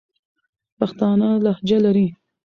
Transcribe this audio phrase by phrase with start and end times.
[0.77, 2.07] پښتانه لهجه لري.